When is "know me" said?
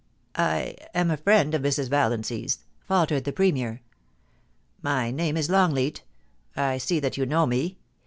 7.27-7.77